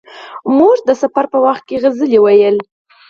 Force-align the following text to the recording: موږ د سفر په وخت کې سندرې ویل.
موږ 0.57 0.77
د 0.87 0.89
سفر 1.01 1.25
په 1.33 1.37
وخت 1.45 1.63
کې 1.67 1.77
سندرې 1.83 2.19
ویل. 2.21 2.57